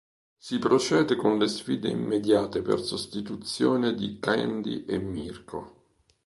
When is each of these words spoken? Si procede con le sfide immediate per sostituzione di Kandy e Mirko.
Si 0.39 0.57
procede 0.57 1.15
con 1.15 1.37
le 1.37 1.47
sfide 1.47 1.87
immediate 1.89 2.63
per 2.63 2.79
sostituzione 2.79 3.93
di 3.93 4.17
Kandy 4.19 4.83
e 4.85 4.97
Mirko. 4.97 5.89